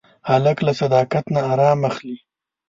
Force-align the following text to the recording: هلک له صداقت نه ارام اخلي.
هلک 0.29 0.57
له 0.67 0.71
صداقت 0.81 1.25
نه 1.33 1.41
ارام 1.53 1.79
اخلي. 1.89 2.17